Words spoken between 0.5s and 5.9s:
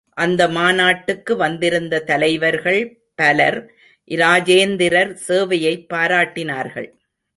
மாநாட்டுக்கு வந்திருந்த தலைவர்கள் பலர், இராஜேந்திரர் சேவையைப்